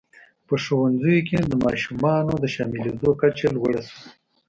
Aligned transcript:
په 0.47 0.53
ښوونځیو 0.63 1.25
کې 1.27 1.37
د 1.41 1.53
ماشومانو 1.65 2.33
د 2.41 2.45
شاملېدو 2.53 3.09
کچه 3.21 3.47
لوړه 3.55 3.81
شوه. 3.89 4.01